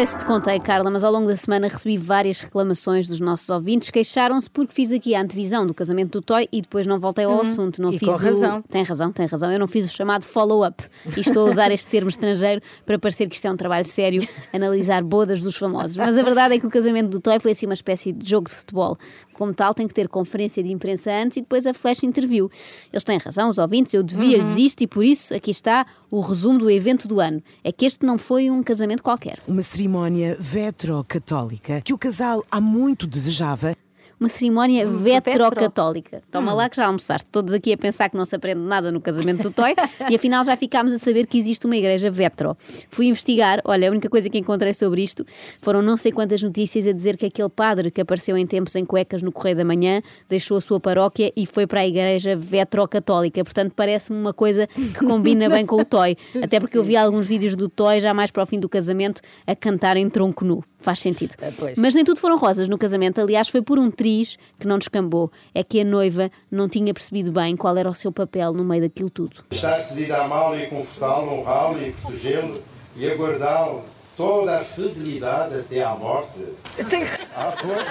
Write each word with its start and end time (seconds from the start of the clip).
sei 0.00 0.06
se 0.06 0.16
te 0.16 0.24
contei, 0.24 0.58
Carla, 0.60 0.90
mas 0.90 1.04
ao 1.04 1.12
longo 1.12 1.26
da 1.26 1.36
semana 1.36 1.68
recebi 1.68 1.98
várias 1.98 2.40
reclamações 2.40 3.06
dos 3.06 3.20
nossos 3.20 3.50
ouvintes. 3.50 3.90
Queixaram-se 3.90 4.48
porque 4.48 4.72
fiz 4.72 4.90
aqui 4.92 5.14
a 5.14 5.20
antevisão 5.20 5.66
do 5.66 5.74
casamento 5.74 6.12
do 6.12 6.22
Toy 6.22 6.48
e 6.50 6.62
depois 6.62 6.86
não 6.86 6.98
voltei 6.98 7.26
ao 7.26 7.38
assunto. 7.42 7.82
Não 7.82 7.90
E 7.92 7.98
fiz 7.98 8.08
com 8.08 8.14
o- 8.14 8.16
razão. 8.18 8.62
Tem 8.62 8.82
razão, 8.82 9.12
tem 9.12 9.26
razão. 9.26 9.52
Eu 9.52 9.58
não 9.58 9.66
fiz 9.66 9.84
o 9.84 9.94
chamado 9.94 10.24
follow-up. 10.24 10.82
E 11.14 11.20
estou 11.20 11.46
a 11.46 11.50
usar 11.50 11.70
este 11.70 11.86
termo 11.88 12.08
estrangeiro 12.08 12.62
para 12.86 12.98
parecer 12.98 13.28
que 13.28 13.34
isto 13.34 13.44
é 13.46 13.50
um 13.50 13.56
trabalho 13.56 13.84
sério, 13.84 14.26
analisar 14.54 15.04
bodas 15.04 15.42
dos 15.42 15.56
famosos. 15.56 15.98
Mas 15.98 16.16
a 16.16 16.22
verdade 16.22 16.54
é 16.54 16.58
que 16.58 16.66
o 16.66 16.70
casamento 16.70 17.10
do 17.10 17.20
Toy 17.20 17.38
foi 17.38 17.50
assim 17.50 17.66
uma 17.66 17.74
espécie 17.74 18.10
de 18.12 18.30
jogo 18.30 18.48
de 18.48 18.54
futebol. 18.54 18.96
Como 19.40 19.54
tal, 19.54 19.72
tem 19.72 19.88
que 19.88 19.94
ter 19.94 20.06
conferência 20.06 20.62
de 20.62 20.70
imprensa 20.70 21.10
antes 21.10 21.38
e 21.38 21.40
depois 21.40 21.66
a 21.66 21.72
flash 21.72 22.02
interview. 22.02 22.50
Eles 22.92 23.02
têm 23.02 23.16
razão, 23.16 23.48
os 23.48 23.56
ouvintes, 23.56 23.94
eu 23.94 24.02
devia-lhes 24.02 24.58
isto 24.58 24.82
e 24.82 24.86
por 24.86 25.02
isso 25.02 25.34
aqui 25.34 25.50
está 25.50 25.86
o 26.10 26.20
resumo 26.20 26.58
do 26.58 26.70
evento 26.70 27.08
do 27.08 27.20
ano. 27.20 27.42
É 27.64 27.72
que 27.72 27.86
este 27.86 28.04
não 28.04 28.18
foi 28.18 28.50
um 28.50 28.62
casamento 28.62 29.02
qualquer. 29.02 29.38
Uma 29.48 29.62
cerimónia 29.62 30.36
vetro-católica 30.38 31.80
que 31.80 31.94
o 31.94 31.96
casal 31.96 32.44
há 32.50 32.60
muito 32.60 33.06
desejava. 33.06 33.74
Uma 34.20 34.28
cerimónia 34.28 34.86
Hum, 34.86 34.98
vetro-católica. 34.98 36.22
Toma 36.30 36.52
lá 36.52 36.68
que 36.68 36.76
já 36.76 36.84
almoçaste. 36.84 37.26
Todos 37.32 37.54
aqui 37.54 37.72
a 37.72 37.78
pensar 37.78 38.10
que 38.10 38.16
não 38.18 38.26
se 38.26 38.36
aprende 38.36 38.60
nada 38.60 38.92
no 38.92 39.00
casamento 39.00 39.42
do 39.42 39.50
Toy 39.50 39.74
e 40.10 40.14
afinal 40.14 40.44
já 40.44 40.54
ficámos 40.56 40.92
a 40.92 40.98
saber 40.98 41.26
que 41.26 41.38
existe 41.38 41.64
uma 41.64 41.74
igreja 41.74 42.10
vetro. 42.10 42.54
Fui 42.90 43.06
investigar, 43.06 43.62
olha, 43.64 43.88
a 43.88 43.90
única 43.90 44.10
coisa 44.10 44.28
que 44.28 44.36
encontrei 44.36 44.74
sobre 44.74 45.02
isto 45.02 45.24
foram 45.62 45.80
não 45.80 45.96
sei 45.96 46.12
quantas 46.12 46.42
notícias 46.42 46.86
a 46.86 46.92
dizer 46.92 47.16
que 47.16 47.24
aquele 47.24 47.48
padre 47.48 47.90
que 47.90 48.02
apareceu 48.02 48.36
em 48.36 48.46
tempos 48.46 48.76
em 48.76 48.84
cuecas 48.84 49.22
no 49.22 49.32
Correio 49.32 49.56
da 49.56 49.64
Manhã 49.64 50.02
deixou 50.28 50.58
a 50.58 50.60
sua 50.60 50.78
paróquia 50.78 51.32
e 51.34 51.46
foi 51.46 51.66
para 51.66 51.80
a 51.80 51.86
igreja 51.86 52.36
vetro-católica. 52.36 53.42
Portanto, 53.42 53.72
parece-me 53.74 54.18
uma 54.18 54.34
coisa 54.34 54.66
que 54.66 55.02
combina 55.02 55.48
bem 55.48 55.64
com 55.64 55.76
o 55.80 55.84
Toy. 55.84 56.14
Até 56.44 56.60
porque 56.60 56.76
eu 56.76 56.84
vi 56.84 56.94
alguns 56.94 57.26
vídeos 57.26 57.56
do 57.56 57.70
Toy 57.70 58.02
já 58.02 58.12
mais 58.12 58.30
para 58.30 58.42
o 58.42 58.46
fim 58.46 58.60
do 58.60 58.68
casamento 58.68 59.22
a 59.46 59.56
cantar 59.56 59.96
em 59.96 60.10
tronco 60.10 60.44
nu. 60.44 60.62
Faz 60.80 60.98
sentido. 61.00 61.34
pois. 61.58 61.78
Mas 61.78 61.94
nem 61.94 62.04
tudo 62.04 62.18
foram 62.20 62.38
rosas 62.38 62.68
no 62.68 62.78
casamento. 62.78 63.20
Aliás, 63.20 63.48
foi 63.48 63.60
por 63.62 63.78
um 63.78 63.90
triz 63.90 64.36
que 64.58 64.66
não 64.66 64.78
descambou. 64.78 65.30
É 65.54 65.62
que 65.62 65.80
a 65.80 65.84
noiva 65.84 66.30
não 66.50 66.68
tinha 66.68 66.92
percebido 66.94 67.30
bem 67.32 67.56
qual 67.56 67.76
era 67.76 67.88
o 67.88 67.94
seu 67.94 68.10
papel 68.10 68.52
no 68.54 68.64
meio 68.64 68.82
daquilo 68.82 69.10
tudo. 69.10 69.44
Está 69.50 69.76
decidido 69.76 70.14
a 70.14 70.24
amá-lo 70.24 70.58
e 70.58 70.66
confortá-lo, 70.66 71.32
honrá-lo 71.40 71.82
e 71.82 71.92
protegê-lo 71.92 72.62
e 72.96 73.10
aguardá-lo 73.10 73.82
toda 74.16 74.58
a 74.58 74.64
fidelidade 74.64 75.54
até 75.56 75.82
à 75.82 75.94
morte. 75.94 76.44
Eu 76.78 76.84
tenho. 76.88 77.06
Ah, 77.36 77.52
pois. 77.60 77.88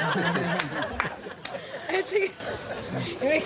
Eu 1.97 2.03
tenho. 2.03 2.31
Eu 3.21 3.41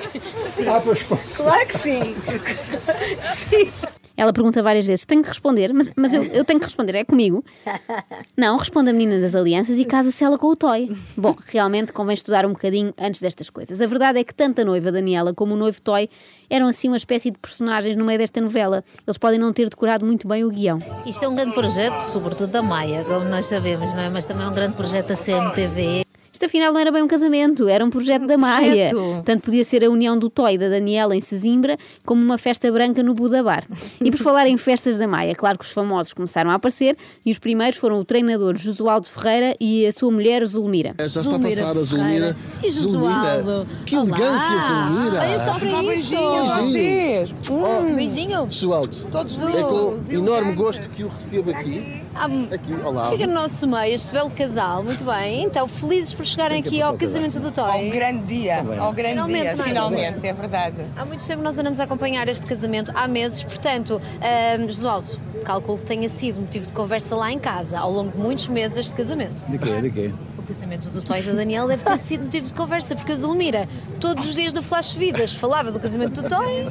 Sim, 0.54 0.68
Ah, 0.68 0.82
pois, 0.84 1.04
pois. 1.04 1.36
claro 1.38 1.68
que 1.68 1.78
sim. 1.78 2.16
Sim. 3.36 3.72
Ela 4.16 4.32
pergunta 4.32 4.62
várias 4.62 4.86
vezes: 4.86 5.06
tenho 5.06 5.22
que 5.22 5.30
responder, 5.30 5.74
mas, 5.74 5.90
mas 5.96 6.14
eu, 6.14 6.24
eu 6.24 6.46
tenho 6.46 6.60
que 6.60 6.66
responder, 6.66 6.96
é 6.96 7.04
comigo? 7.04 7.44
Não, 8.38 8.58
responde 8.58 8.90
a 8.90 8.94
menina 8.94 9.20
das 9.20 9.36
alianças 9.36 9.80
e 9.80 9.86
casa-se 9.86 10.24
ela 10.24 10.38
com 10.38 10.48
o 10.48 10.56
Toy. 10.56 10.96
Bom, 11.18 11.36
realmente 11.48 11.92
convém 11.92 12.14
estudar 12.14 12.46
um 12.46 12.50
bocadinho 12.50 12.94
antes 12.98 13.22
destas 13.22 13.50
coisas. 13.50 13.82
A 13.82 13.88
verdade 13.88 14.20
é 14.20 14.24
que 14.24 14.34
tanto 14.34 14.62
a 14.62 14.66
noiva 14.66 14.92
Daniela 14.92 15.34
como 15.34 15.54
o 15.54 15.58
noivo 15.58 15.82
Toy 15.82 16.10
eram 16.50 16.68
assim 16.68 16.88
uma 16.88 16.98
espécie 16.98 17.32
de 17.32 17.38
personagens 17.40 17.96
no 17.96 18.06
meio 18.06 18.20
desta 18.20 18.40
novela. 18.40 18.84
Eles 19.06 19.18
podem 19.18 19.40
não 19.40 19.52
ter 19.52 19.70
decorado 19.70 20.06
muito 20.06 20.28
bem 20.28 20.44
o 20.44 20.50
guião. 20.50 20.80
Isto 21.06 21.26
é 21.26 21.28
um 21.28 21.36
grande 21.36 21.54
projeto, 21.54 22.02
sobretudo 22.02 22.52
da 22.52 22.62
Maia, 22.62 23.04
como 23.06 23.26
nós 23.26 23.48
sabemos, 23.48 23.94
não 23.94 24.02
é? 24.02 24.10
Mas 24.10 24.26
também 24.26 24.46
é 24.46 24.50
um 24.50 24.54
grande 24.54 24.76
projeto 24.76 25.08
da 25.08 25.16
CMTV. 25.16 26.03
Isto 26.44 26.58
afinal 26.58 26.74
não 26.74 26.80
era 26.82 26.92
bem 26.92 27.02
um 27.02 27.08
casamento, 27.08 27.70
era 27.70 27.86
um 27.86 27.90
projeto 27.90 28.28
da 28.28 28.38
Maia. 28.38 28.90
projeto. 28.90 29.24
Tanto 29.24 29.44
podia 29.44 29.64
ser 29.64 29.82
a 29.86 29.90
união 29.90 30.18
do 30.18 30.30
Toy 30.30 30.58
da 30.58 30.68
Daniela 30.68 31.16
em 31.16 31.22
Sesimbra, 31.22 31.78
como 32.06 32.22
uma 32.22 32.38
festa 32.38 32.70
branca 32.70 33.02
no 33.02 33.14
Buda 33.14 33.42
Bar. 33.42 33.64
E 34.04 34.12
por 34.12 34.20
falar 34.20 34.46
em 34.48 34.58
festas 34.58 34.98
da 34.98 35.08
Maia, 35.08 35.34
claro 35.36 35.58
que 35.58 35.64
os 35.64 35.72
famosos 35.72 36.12
começaram 36.12 36.52
a 36.52 36.56
aparecer 36.56 36.98
e 37.26 37.32
os 37.32 37.40
primeiros 37.40 37.80
foram 37.80 37.98
o 37.98 38.04
treinador 38.04 38.58
Josualdo 38.58 39.08
Ferreira 39.08 39.56
e 39.58 39.86
a 39.86 39.94
sua 39.94 40.12
mulher 40.12 40.46
Zulmira. 40.46 40.94
Já 41.00 41.06
está 41.06 41.20
a 41.22 41.24
Zulmira 41.24 41.62
passar 41.62 41.78
a 41.80 41.84
Zulmira. 41.84 42.38
E 42.62 42.70
Josualdo? 42.72 43.68
Que 43.86 43.96
elegância, 43.96 44.60
Zulmira. 44.60 45.22
Olha 45.22 45.46
só 45.46 45.60
para 45.60 45.84
isto. 45.96 46.74
Beijinho. 46.74 47.64
Um 47.80 47.96
beijinho. 47.96 48.48
Josualdo, 48.50 49.06
Todos 49.10 49.40
é 49.40 49.64
com 49.64 49.98
enorme 50.10 50.54
gosto 50.56 50.90
que 50.90 51.06
o 51.06 51.08
recebo 51.08 51.52
aqui. 51.52 52.04
Ah, 52.16 52.28
Aqui, 52.54 52.74
olá. 52.86 53.10
Fica 53.12 53.26
no 53.28 53.34
nosso 53.34 53.68
meio, 53.68 53.96
este 53.96 54.14
belo 54.14 54.30
casal, 54.30 54.84
muito 54.84 55.04
bem. 55.04 55.44
Então, 55.44 55.68
felizes 55.68 56.14
por 56.14 56.26
chegarem 56.26 56.60
aqui 56.60 56.82
ao 56.82 56.96
casamento 56.96 57.40
do 57.40 57.48
Ao 57.60 57.72
Toy. 57.72 57.90
grande 57.90 58.24
dia, 58.26 58.60
ao 58.80 58.94
grande 58.94 59.12
Finalmente, 59.14 59.42
dia, 59.44 59.56
não 59.56 59.64
é? 59.64 59.68
finalmente, 59.68 60.28
é 60.28 60.34
verdade. 60.34 60.76
Há 60.96 61.06
muito 61.06 61.26
tempo 61.26 61.42
nós 61.42 61.58
andamos 61.58 61.80
a 61.80 61.84
acompanhar 61.86 62.28
este 62.28 62.46
casamento, 62.46 62.92
há 62.96 63.08
meses, 63.08 63.44
portanto, 63.44 64.00
ahm, 64.22 64.68
Josualdo, 64.68 65.08
calculo 65.44 65.78
que 65.80 65.86
tenha 65.86 66.08
sido 66.08 66.40
motivo 66.42 66.68
de 66.68 66.74
conversa 66.74 67.16
lá 67.16 67.32
em 67.32 67.40
casa, 67.40 67.80
ao 67.80 67.92
longo 67.92 68.12
de 68.12 68.18
muitos 68.18 68.48
meses 68.48 68.78
este 68.78 68.94
casamento. 68.96 69.44
De 69.50 69.58
quê? 69.58 69.82
De 69.82 69.90
quê? 69.90 70.14
O 70.44 70.46
casamento 70.46 70.90
do 70.90 71.02
Toy 71.02 71.20
e 71.20 71.24
da 71.24 71.32
Daniela 71.32 71.70
deve 71.70 71.86
ter 71.86 71.98
sido 71.98 72.26
motivo 72.26 72.48
de 72.48 72.54
conversa, 72.54 72.98
porque 72.98 73.14
a 73.14 73.16
Zulmira, 73.16 73.66
todos 74.02 74.28
os 74.28 74.36
dias 74.36 74.52
do 74.52 74.62
Flash 74.62 74.94
Vidas, 74.94 75.34
falava 75.34 75.72
do 75.72 75.80
casamento 75.80 76.22
do 76.22 76.28
Toy. 76.28 76.68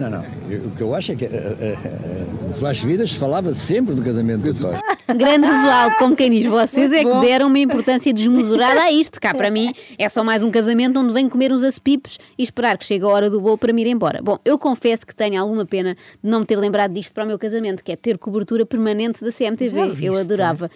Não, 0.00 0.10
não. 0.10 0.24
O 0.66 0.70
que 0.72 0.80
eu 0.80 0.92
acho 0.92 1.12
é 1.12 1.14
que 1.14 1.26
eh, 1.26 1.30
eh, 1.30 1.76
eh, 1.84 2.48
no 2.48 2.54
Flash 2.54 2.80
Vidas 2.80 3.12
falava 3.12 3.54
sempre 3.54 3.94
do 3.94 4.02
casamento 4.02 4.42
do 4.42 4.52
Toy. 4.52 4.74
Grande 5.14 5.46
Josualdo, 5.46 5.96
como 5.96 6.16
quem 6.16 6.30
diz, 6.30 6.46
vocês 6.46 6.90
é 6.92 7.04
que 7.04 7.20
deram 7.20 7.48
uma 7.48 7.58
importância 7.58 8.12
desmesurada 8.12 8.80
a 8.80 8.90
isto. 8.90 9.20
Cá 9.20 9.34
para 9.34 9.50
mim 9.50 9.74
é 9.98 10.08
só 10.08 10.24
mais 10.24 10.42
um 10.42 10.50
casamento 10.50 10.98
onde 10.98 11.12
venho 11.12 11.28
comer 11.28 11.52
uns 11.52 11.62
acepipes 11.62 12.18
e 12.38 12.42
esperar 12.42 12.78
que 12.78 12.84
chegue 12.84 13.04
a 13.04 13.08
hora 13.08 13.28
do 13.28 13.40
bolo 13.40 13.58
para 13.58 13.72
me 13.72 13.82
ir 13.82 13.88
embora. 13.88 14.22
Bom, 14.22 14.38
eu 14.44 14.58
confesso 14.58 15.06
que 15.06 15.14
tenho 15.14 15.40
alguma 15.40 15.66
pena 15.66 15.94
de 15.94 16.30
não 16.30 16.40
me 16.40 16.46
ter 16.46 16.56
lembrado 16.56 16.92
disto 16.92 17.12
para 17.12 17.24
o 17.24 17.26
meu 17.26 17.38
casamento, 17.38 17.84
que 17.84 17.92
é 17.92 17.96
ter 17.96 18.18
cobertura 18.18 18.64
permanente 18.64 19.22
da 19.22 19.30
CMTV. 19.30 20.06
Eu 20.06 20.16
adorava. 20.16 20.70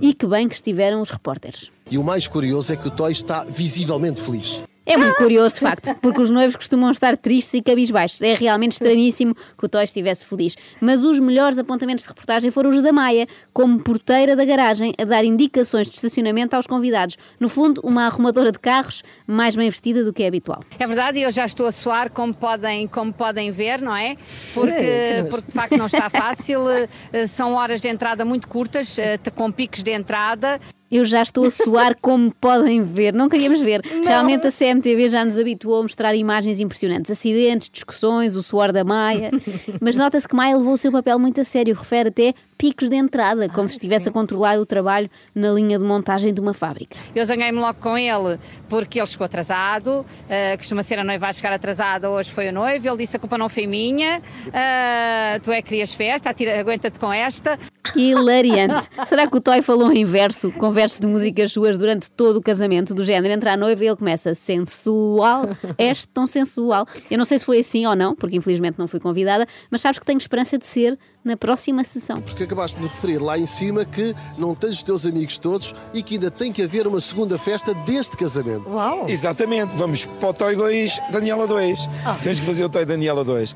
E 0.00 0.14
que 0.14 0.26
bem 0.26 0.48
que 0.48 0.54
estiveram 0.54 1.00
os 1.00 1.10
repórteres. 1.10 1.70
E 1.90 1.98
o 1.98 2.04
mais 2.04 2.26
curioso 2.26 2.72
é 2.72 2.76
que 2.76 2.88
o 2.88 2.90
Toy 2.90 3.12
está 3.12 3.44
visivelmente 3.44 4.20
feliz. 4.20 4.62
É 4.84 4.96
muito 4.96 5.14
curioso, 5.16 5.54
de 5.54 5.60
facto, 5.60 5.94
porque 6.00 6.20
os 6.20 6.30
noivos 6.30 6.56
costumam 6.56 6.90
estar 6.90 7.16
tristes 7.16 7.54
e 7.54 7.62
cabisbaixos. 7.62 8.20
É 8.20 8.34
realmente 8.34 8.72
estranhíssimo 8.72 9.34
que 9.34 9.64
o 9.64 9.68
Toy 9.68 9.84
estivesse 9.84 10.26
feliz. 10.26 10.56
Mas 10.80 11.04
os 11.04 11.20
melhores 11.20 11.56
apontamentos 11.56 12.02
de 12.04 12.08
reportagem 12.08 12.50
foram 12.50 12.70
os 12.70 12.82
da 12.82 12.92
Maia, 12.92 13.26
como 13.52 13.78
porteira 13.78 14.34
da 14.34 14.44
garagem, 14.44 14.92
a 14.98 15.04
dar 15.04 15.24
indicações 15.24 15.88
de 15.88 15.94
estacionamento 15.94 16.56
aos 16.56 16.66
convidados. 16.66 17.16
No 17.38 17.48
fundo, 17.48 17.80
uma 17.84 18.06
arrumadora 18.06 18.50
de 18.50 18.58
carros 18.58 19.02
mais 19.26 19.54
bem 19.54 19.70
vestida 19.70 20.02
do 20.02 20.12
que 20.12 20.24
é 20.24 20.26
habitual. 20.26 20.60
É 20.78 20.86
verdade, 20.86 21.20
e 21.20 21.22
eu 21.22 21.30
já 21.30 21.44
estou 21.44 21.66
a 21.66 21.72
suar, 21.72 22.10
como 22.10 22.34
podem, 22.34 22.88
como 22.88 23.12
podem 23.12 23.52
ver, 23.52 23.80
não 23.80 23.94
é? 23.94 24.02
É, 24.02 24.14
que 24.16 24.22
Porque, 24.54 25.16
nojo. 25.18 25.30
porque 25.30 25.46
de 25.46 25.54
facto 25.54 25.76
não 25.76 25.86
está 25.86 26.10
fácil, 26.10 26.62
eh, 27.12 27.26
são 27.26 27.54
horas 27.54 27.80
de 27.80 27.88
entrada 27.88 28.24
muito 28.24 28.48
curtas, 28.48 28.98
eh, 28.98 29.18
com 29.34 29.50
picos 29.52 29.82
de 29.82 29.92
entrada. 29.92 30.60
Eu 30.92 31.06
já 31.06 31.22
estou 31.22 31.46
a 31.46 31.50
suar 31.50 31.96
como 32.02 32.30
podem 32.38 32.82
ver, 32.84 33.14
não 33.14 33.26
queríamos 33.26 33.62
ver. 33.62 33.80
Realmente 34.04 34.46
a 34.46 34.52
CMTV 34.52 35.08
já 35.08 35.24
nos 35.24 35.38
habituou 35.38 35.80
a 35.80 35.82
mostrar 35.84 36.14
imagens 36.14 36.60
impressionantes, 36.60 37.10
acidentes, 37.10 37.70
discussões, 37.70 38.36
o 38.36 38.42
suor 38.42 38.72
da 38.72 38.84
Maia. 38.84 39.30
Mas 39.80 39.96
nota-se 39.96 40.28
que 40.28 40.36
Maia 40.36 40.54
levou 40.54 40.74
o 40.74 40.76
seu 40.76 40.92
papel 40.92 41.18
muito 41.18 41.40
a 41.40 41.44
sério, 41.44 41.74
refere 41.74 42.10
até 42.10 42.34
picos 42.58 42.90
de 42.90 42.94
entrada, 42.94 43.48
como 43.48 43.66
se 43.68 43.76
estivesse 43.76 44.10
a 44.10 44.12
controlar 44.12 44.58
o 44.58 44.66
trabalho 44.66 45.10
na 45.34 45.50
linha 45.50 45.78
de 45.78 45.84
montagem 45.84 46.32
de 46.32 46.40
uma 46.40 46.52
fábrica. 46.52 46.94
Eu 47.14 47.24
zanguei-me 47.24 47.58
logo 47.58 47.80
com 47.80 47.96
ele 47.96 48.38
porque 48.68 49.00
ele 49.00 49.06
chegou 49.06 49.24
atrasado, 49.24 50.04
eh, 50.28 50.58
costuma 50.58 50.82
ser 50.82 50.98
a 50.98 51.04
noiva 51.04 51.26
a 51.26 51.32
chegar 51.32 51.54
atrasada, 51.54 52.10
hoje 52.10 52.30
foi 52.30 52.50
o 52.50 52.52
noivo. 52.52 52.86
Ele 52.86 52.98
disse: 52.98 53.16
a 53.16 53.18
culpa 53.18 53.38
não 53.38 53.48
foi 53.48 53.66
minha, 53.66 54.22
eh, 54.52 55.40
tu 55.42 55.50
é 55.50 55.62
que 55.62 55.70
querias 55.70 55.94
festa, 55.94 56.34
aguenta-te 56.60 57.00
com 57.00 57.10
esta. 57.10 57.58
Hilariante. 57.96 58.88
Será 59.06 59.26
que 59.26 59.36
o 59.36 59.40
Toy 59.40 59.60
falou 59.62 59.92
em 59.92 60.04
verso, 60.04 60.50
com 60.52 60.70
versos 60.70 61.00
de 61.00 61.06
músicas 61.06 61.52
suas 61.52 61.76
durante 61.76 62.10
todo 62.10 62.36
o 62.36 62.42
casamento, 62.42 62.94
do 62.94 63.04
género 63.04 63.34
entra 63.34 63.52
a 63.52 63.56
noiva 63.56 63.84
e 63.84 63.88
ele 63.88 63.96
começa 63.96 64.34
sensual, 64.34 65.48
és 65.76 66.06
tão 66.06 66.26
sensual. 66.26 66.86
Eu 67.10 67.18
não 67.18 67.24
sei 67.24 67.38
se 67.38 67.44
foi 67.44 67.60
assim 67.60 67.86
ou 67.86 67.96
não, 67.96 68.14
porque 68.14 68.36
infelizmente 68.36 68.78
não 68.78 68.86
fui 68.86 69.00
convidada, 69.00 69.46
mas 69.70 69.80
sabes 69.80 69.98
que 69.98 70.06
tenho 70.06 70.18
esperança 70.18 70.58
de 70.58 70.66
ser 70.66 70.98
na 71.24 71.36
próxima 71.36 71.84
sessão. 71.84 72.20
Porque 72.20 72.44
acabaste 72.44 72.80
de 72.80 72.86
referir 72.86 73.18
lá 73.18 73.38
em 73.38 73.46
cima 73.46 73.84
que 73.84 74.14
não 74.36 74.54
tens 74.54 74.76
os 74.76 74.82
teus 74.82 75.06
amigos 75.06 75.38
todos 75.38 75.74
e 75.94 76.02
que 76.02 76.14
ainda 76.14 76.30
tem 76.30 76.52
que 76.52 76.62
haver 76.62 76.86
uma 76.86 77.00
segunda 77.00 77.38
festa 77.38 77.74
deste 77.74 78.16
casamento. 78.16 78.68
Uau! 78.72 79.06
Exatamente, 79.08 79.76
vamos 79.76 80.06
para 80.06 80.28
o 80.28 80.34
Toy 80.34 80.56
2, 80.56 81.00
Daniela 81.12 81.46
2. 81.46 81.88
Temos 82.22 82.40
que 82.40 82.46
fazer 82.46 82.64
o 82.64 82.68
Toy 82.68 82.84
Daniela 82.84 83.24
2. 83.24 83.54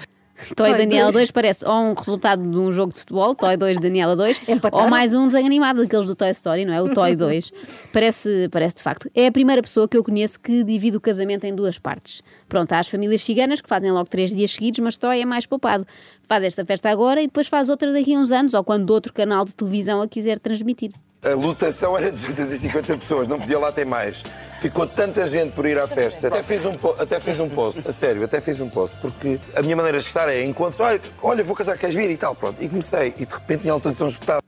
Toy 0.54 0.70
Toy 0.70 0.78
Daniela 0.78 1.10
2. 1.10 1.14
2 1.14 1.30
parece 1.30 1.64
ou 1.66 1.72
um 1.74 1.94
resultado 1.94 2.42
de 2.48 2.58
um 2.58 2.72
jogo 2.72 2.92
de 2.92 3.00
futebol, 3.00 3.34
Toy 3.34 3.56
2 3.56 3.78
Daniela 3.78 4.14
2, 4.14 4.42
Empataram? 4.48 4.84
ou 4.84 4.90
mais 4.90 5.14
um 5.14 5.26
desenho 5.26 5.46
animado 5.46 5.82
daqueles 5.82 6.06
do 6.06 6.14
Toy 6.14 6.30
Story, 6.30 6.64
não 6.64 6.72
é? 6.74 6.82
O 6.82 6.92
Toy 6.92 7.14
2. 7.16 7.52
Parece, 7.92 8.48
parece 8.50 8.76
de 8.76 8.82
facto. 8.82 9.10
É 9.14 9.26
a 9.26 9.32
primeira 9.32 9.62
pessoa 9.62 9.88
que 9.88 9.96
eu 9.96 10.04
conheço 10.04 10.38
que 10.38 10.62
divide 10.62 10.96
o 10.96 11.00
casamento 11.00 11.44
em 11.44 11.54
duas 11.54 11.78
partes. 11.78 12.22
Pronto, 12.48 12.72
há 12.72 12.78
as 12.78 12.88
famílias 12.88 13.22
ciganas 13.22 13.60
que 13.60 13.68
fazem 13.68 13.90
logo 13.90 14.08
três 14.08 14.34
dias 14.34 14.52
seguidos, 14.52 14.80
mas 14.80 14.96
Toy 14.96 15.20
é 15.20 15.24
mais 15.24 15.46
poupado. 15.46 15.86
Faz 16.28 16.42
esta 16.42 16.64
festa 16.64 16.90
agora 16.90 17.20
e 17.20 17.26
depois 17.26 17.48
faz 17.48 17.68
outra 17.68 17.92
daqui 17.92 18.14
a 18.14 18.18
uns 18.18 18.30
anos, 18.32 18.54
ou 18.54 18.62
quando 18.62 18.90
outro 18.90 19.12
canal 19.12 19.44
de 19.44 19.54
televisão 19.54 20.00
a 20.02 20.08
quiser 20.08 20.38
transmitir. 20.38 20.92
A 21.26 21.34
lotação 21.34 21.98
era 21.98 22.12
de 22.12 22.24
250 22.24 22.98
pessoas, 22.98 23.26
não 23.26 23.40
podia 23.40 23.58
lá 23.58 23.72
ter 23.72 23.84
mais. 23.84 24.22
Ficou 24.60 24.86
tanta 24.86 25.26
gente 25.26 25.50
por 25.50 25.66
ir 25.66 25.76
à 25.76 25.84
festa. 25.84 26.28
Até 26.28 26.40
fiz 26.40 26.64
um, 26.64 26.76
até 27.00 27.18
fiz 27.18 27.40
um 27.40 27.48
post, 27.48 27.82
a 27.84 27.90
sério, 27.90 28.24
até 28.24 28.40
fiz 28.40 28.60
um 28.60 28.68
post, 28.68 28.96
porque 29.00 29.40
a 29.56 29.60
minha 29.60 29.74
maneira 29.74 29.98
de 29.98 30.04
estar 30.04 30.28
é 30.28 30.44
encontro, 30.44 30.84
olha, 30.84 31.00
olha, 31.20 31.42
vou 31.42 31.56
casar, 31.56 31.76
queres 31.76 31.96
vir 31.96 32.08
e 32.10 32.16
tal, 32.16 32.32
pronto. 32.32 32.62
E 32.62 32.68
comecei, 32.68 33.12
e 33.18 33.26
de 33.26 33.34
repente 33.34 33.62
tinha 33.62 33.72
alteração 33.72 34.06
espetada. 34.06 34.45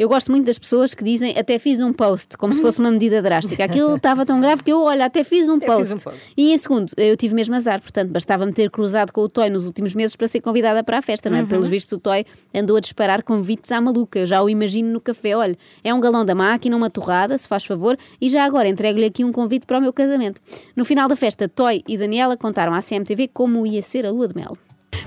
Eu 0.00 0.08
gosto 0.08 0.30
muito 0.30 0.46
das 0.46 0.58
pessoas 0.58 0.94
que 0.94 1.04
dizem 1.04 1.38
até 1.38 1.58
fiz 1.58 1.78
um 1.78 1.92
post, 1.92 2.38
como 2.38 2.54
se 2.54 2.62
fosse 2.62 2.78
uma 2.78 2.90
medida 2.90 3.20
drástica. 3.20 3.64
Aquilo 3.64 3.96
estava 3.96 4.24
tão 4.24 4.40
grave 4.40 4.62
que 4.62 4.72
eu, 4.72 4.80
olha, 4.80 5.04
até 5.04 5.22
fiz 5.22 5.46
um, 5.46 5.60
fiz 5.60 5.66
post. 5.66 5.92
um 5.92 5.98
post. 5.98 6.32
E 6.34 6.54
em 6.54 6.56
segundo, 6.56 6.90
eu 6.96 7.14
tive 7.18 7.34
mesmo 7.34 7.54
azar, 7.54 7.82
portanto, 7.82 8.08
bastava-me 8.08 8.50
ter 8.50 8.70
cruzado 8.70 9.12
com 9.12 9.20
o 9.20 9.28
Toy 9.28 9.50
nos 9.50 9.66
últimos 9.66 9.94
meses 9.94 10.16
para 10.16 10.26
ser 10.26 10.40
convidada 10.40 10.82
para 10.82 10.96
a 10.96 11.02
festa, 11.02 11.28
não 11.28 11.36
é? 11.36 11.44
Pelos 11.44 11.68
vistos, 11.68 11.98
o 11.98 12.00
Toy 12.00 12.24
andou 12.54 12.78
a 12.78 12.80
disparar 12.80 13.22
convites 13.22 13.70
à 13.72 13.78
maluca. 13.78 14.20
Eu 14.20 14.24
já 14.24 14.42
o 14.42 14.48
imagino 14.48 14.90
no 14.90 15.02
café. 15.02 15.36
Olha, 15.36 15.58
é 15.84 15.92
um 15.92 16.00
galão 16.00 16.24
da 16.24 16.34
máquina, 16.34 16.74
uma 16.74 16.88
torrada, 16.88 17.36
se 17.36 17.46
faz 17.46 17.66
favor, 17.66 17.94
e 18.18 18.30
já 18.30 18.46
agora 18.46 18.68
entrego-lhe 18.68 19.04
aqui 19.04 19.22
um 19.22 19.30
convite 19.30 19.66
para 19.66 19.76
o 19.76 19.82
meu 19.82 19.92
casamento. 19.92 20.40
No 20.74 20.82
final 20.82 21.08
da 21.08 21.14
festa, 21.14 21.46
Toy 21.46 21.82
e 21.86 21.98
Daniela 21.98 22.38
contaram 22.38 22.72
à 22.72 22.80
CMTV 22.80 23.28
como 23.34 23.66
ia 23.66 23.82
ser 23.82 24.06
a 24.06 24.10
lua 24.10 24.26
de 24.26 24.34
mel. 24.34 24.56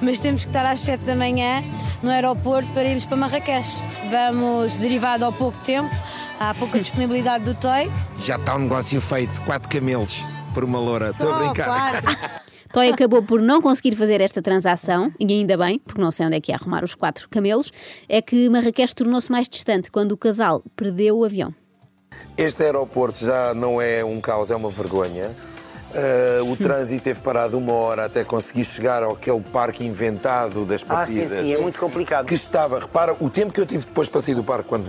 Mas 0.02 0.20
temos 0.20 0.42
que 0.42 0.50
estar 0.50 0.66
às 0.66 0.80
7 0.80 1.04
da 1.04 1.16
manhã 1.16 1.64
no 2.02 2.10
aeroporto 2.10 2.70
para 2.74 2.84
irmos 2.84 3.06
para 3.06 3.18
Marrakech. 3.18 3.68
Vamos 4.10 4.78
derivado 4.78 5.26
ao 5.26 5.32
pouco 5.32 5.58
tempo, 5.64 5.90
há 6.40 6.54
pouca 6.54 6.78
disponibilidade 6.80 7.44
do 7.46 7.56
TOI. 7.56 7.92
Já 8.18 8.36
está 8.36 8.56
um 8.56 8.60
negócio 8.60 9.00
feito, 9.02 9.42
quatro 9.42 9.70
camelos 9.70 10.24
por 10.54 10.64
uma 10.64 10.80
loura. 10.80 11.10
Estou 11.10 11.34
a 11.34 11.40
brincar. 11.40 12.02
Toy 12.74 12.90
acabou 12.90 13.22
por 13.22 13.40
não 13.40 13.62
conseguir 13.62 13.96
fazer 13.96 14.20
esta 14.20 14.42
transação, 14.42 15.14
e 15.20 15.32
ainda 15.32 15.56
bem, 15.56 15.78
porque 15.78 16.02
não 16.02 16.10
sei 16.10 16.26
onde 16.26 16.38
é 16.38 16.42
que 16.42 16.52
ia 16.52 16.56
arrumar 16.56 16.84
os 16.84 16.96
quatro 16.96 17.30
camelos, 17.30 17.72
é 18.10 18.20
que 18.20 18.50
Marrakech 18.50 18.96
tornou-se 18.96 19.32
mais 19.32 19.48
distante 19.48 19.92
quando 19.92 20.14
o 20.14 20.18
casal 20.18 20.64
perdeu 20.76 21.20
o 21.20 21.24
avião. 21.24 21.54
Este 22.36 22.64
aeroporto 22.64 23.24
já 23.24 23.54
não 23.54 23.80
é 23.80 24.04
um 24.04 24.20
caos, 24.20 24.50
é 24.50 24.56
uma 24.56 24.72
vergonha. 24.72 25.30
Uh, 25.94 26.52
o 26.52 26.58
trânsito 26.58 27.04
teve 27.04 27.22
parado 27.22 27.58
uma 27.58 27.74
hora 27.74 28.06
até 28.06 28.24
conseguir 28.24 28.64
chegar 28.66 29.04
àquele 29.04 29.40
parque 29.42 29.86
inventado 29.86 30.66
das 30.66 30.84
Ah, 30.90 31.06
sim, 31.06 31.20
partidas. 31.20 31.40
sim, 31.46 31.54
é 31.54 31.58
muito 31.60 31.78
complicado. 31.80 32.26
Que 32.26 32.34
estava, 32.34 32.80
repara, 32.80 33.16
o 33.20 33.30
tempo 33.30 33.54
que 33.54 33.60
eu 33.62 33.66
tive 33.66 33.86
depois 33.86 34.10
para 34.10 34.20
sair 34.22 34.34
do 34.36 34.44
parque 34.44 34.68
quando, 34.68 34.86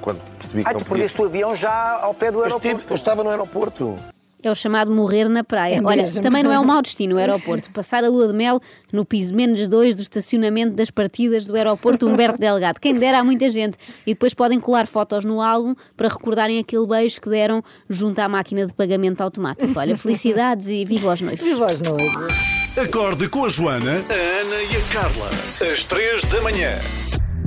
quando 0.00 0.18
percebi 0.38 0.62
que 0.64 0.70
Ah, 0.70 0.72
não 0.72 0.80
tu 0.80 0.84
podia. 0.86 1.02
perdeste 1.02 1.20
o 1.20 1.24
avião 1.26 1.54
já 1.54 1.98
ao 2.00 2.14
pé 2.14 2.30
do 2.32 2.42
aeroporto. 2.42 2.66
estive- 2.68 2.90
eu 2.90 2.94
estava 2.94 3.22
no 3.22 3.28
aeroporto. 3.30 3.98
É 4.46 4.50
o 4.50 4.54
chamado 4.54 4.92
morrer 4.92 5.28
na 5.28 5.42
praia. 5.42 5.74
É 5.76 5.82
Olha, 5.82 6.02
mesmo. 6.02 6.22
também 6.22 6.42
não 6.42 6.52
é 6.52 6.60
um 6.60 6.64
mau 6.64 6.80
destino 6.80 7.16
o 7.16 7.18
aeroporto. 7.18 7.68
Passar 7.72 8.04
a 8.04 8.08
lua 8.08 8.28
de 8.28 8.32
mel 8.32 8.60
no 8.92 9.04
piso 9.04 9.34
menos 9.34 9.68
dois 9.68 9.96
do 9.96 10.02
estacionamento 10.02 10.74
das 10.74 10.88
partidas 10.88 11.46
do 11.46 11.56
aeroporto 11.56 12.06
Humberto 12.06 12.38
Delgado. 12.38 12.78
Quem 12.78 12.94
dera 12.94 13.18
a 13.18 13.24
muita 13.24 13.50
gente. 13.50 13.76
E 14.06 14.14
depois 14.14 14.34
podem 14.34 14.60
colar 14.60 14.86
fotos 14.86 15.24
no 15.24 15.40
álbum 15.42 15.74
para 15.96 16.06
recordarem 16.06 16.60
aquele 16.60 16.86
beijo 16.86 17.20
que 17.20 17.28
deram 17.28 17.60
junto 17.90 18.20
à 18.20 18.28
máquina 18.28 18.66
de 18.66 18.72
pagamento 18.72 19.20
automático. 19.20 19.72
Olha, 19.76 19.96
felicidades 19.98 20.68
e 20.68 20.84
viva 20.84 21.10
aos 21.10 21.20
noivos. 21.20 21.44
Viva 21.44 21.64
aos 21.64 21.80
noivos. 21.80 22.34
Acorde 22.76 23.28
com 23.28 23.46
a 23.46 23.48
Joana, 23.48 23.94
a 23.94 23.94
Ana 23.94 24.62
e 24.62 24.76
a 24.76 24.92
Carla. 24.92 25.30
Às 25.72 25.84
três 25.84 26.22
da 26.24 26.40
manhã. 26.40 26.78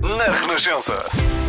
Na 0.01 0.33
Renascença. 0.33 1.48